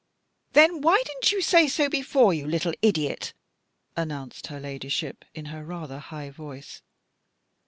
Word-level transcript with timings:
"Then 0.53 0.81
why 0.81 0.97
didn't 1.05 1.31
you 1.31 1.43
say 1.43 1.67
so 1.67 1.87
before, 1.87 2.33
you 2.33 2.47
little 2.47 2.73
idiot," 2.81 3.35
announced 3.95 4.47
her 4.47 4.59
ladyship 4.59 5.23
in 5.35 5.45
her 5.53 5.63
rather 5.63 5.99
high 5.99 6.31
voice. 6.31 6.81